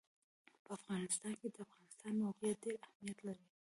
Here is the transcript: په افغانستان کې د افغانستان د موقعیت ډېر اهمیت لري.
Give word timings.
په 0.63 0.69
افغانستان 0.79 1.33
کې 1.39 1.47
د 1.51 1.57
افغانستان 1.65 2.11
د 2.15 2.19
موقعیت 2.25 2.57
ډېر 2.63 2.75
اهمیت 2.87 3.19
لري. 3.27 3.45